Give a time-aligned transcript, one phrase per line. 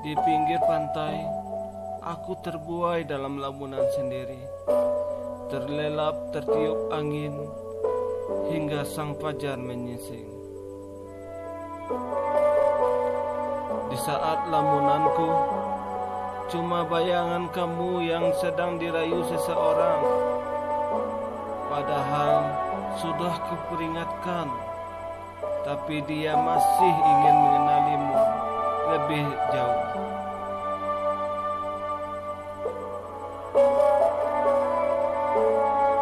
[0.00, 1.16] Di pinggir pantai
[2.00, 4.40] aku terbuai dalam lamunan sendiri.
[5.52, 7.34] Terlelap tertiup angin
[8.48, 10.40] hingga sang fajar menyising
[13.90, 15.30] di saat lamunanku
[16.46, 20.02] cuma bayangan kamu yang sedang dirayu seseorang.
[21.66, 22.34] Padahal
[23.02, 24.46] sudah kuperingatkan
[25.66, 28.49] tapi dia masih ingin mengenalimu
[28.90, 29.82] lebih jauh.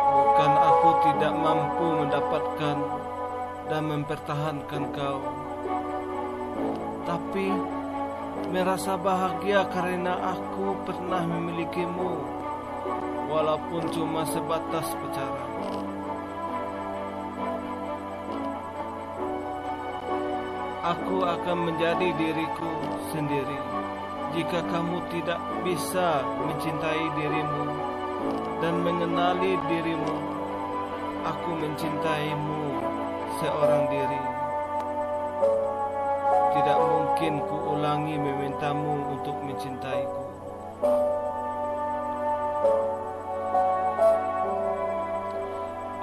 [0.08, 2.76] Bukan aku tidak mampu mendapatkan
[3.68, 5.20] dan mempertahankan kau,
[7.04, 7.52] tapi
[8.48, 12.12] merasa bahagia karena aku pernah memilikimu,
[13.28, 15.97] walaupun cuma sebatas pacaran.
[20.78, 22.70] Aku akan menjadi diriku
[23.10, 23.58] sendiri
[24.30, 27.66] jika kamu tidak bisa mencintai dirimu
[28.62, 30.14] dan mengenali dirimu.
[31.26, 32.78] Aku mencintaimu
[33.42, 34.22] seorang diri.
[36.54, 40.22] Tidak mungkin ku ulangi memintamu untuk mencintaiku.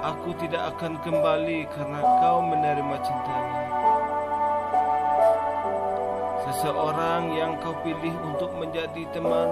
[0.04, 3.66] Aku tidak akan kembali karena kau menerima cintanya.
[6.56, 9.44] Seseorang yang kau pilih untuk menjadi teman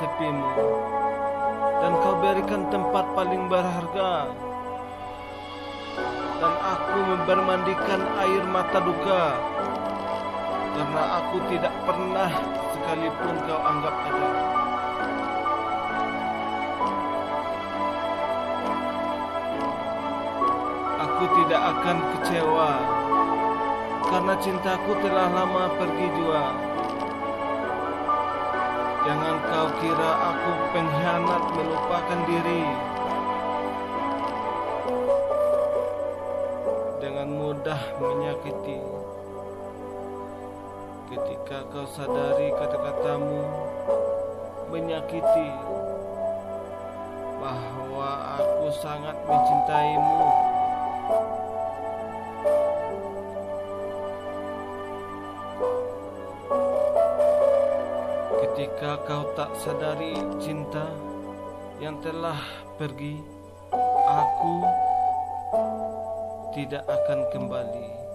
[0.00, 0.56] sepimu.
[1.84, 4.32] Dan kau berikan tempat paling berharga.
[6.40, 9.36] Dan aku membermandikan air mata duka.
[10.80, 12.32] Karena aku tidak pernah
[12.72, 14.28] sekalipun kau anggap ada.
[21.04, 22.70] Aku tidak akan kecewa
[24.06, 26.44] karena cintaku telah lama pergi jua.
[29.08, 32.62] Jangan kau kira aku pengkhianat melupakan diri.
[37.02, 38.78] Dengan mudah menyakiti.
[41.08, 43.42] Ketika kau sadari kata-katamu
[44.68, 45.48] menyakiti
[47.40, 50.22] bahwa aku sangat mencintaimu.
[58.48, 60.88] Ketika kau tak sadari cinta
[61.84, 62.40] yang telah
[62.80, 63.20] pergi,
[64.08, 64.64] aku
[66.56, 68.07] tidak akan kembali.